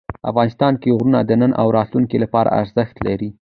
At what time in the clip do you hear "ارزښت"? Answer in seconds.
2.61-2.95